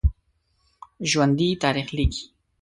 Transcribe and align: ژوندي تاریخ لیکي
ژوندي 1.09 1.49
تاریخ 1.63 1.87
لیکي 1.97 2.23